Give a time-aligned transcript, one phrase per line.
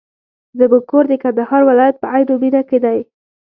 [0.59, 2.97] زموږ کور د کندهار ولایت په عينو مېنه کي دی.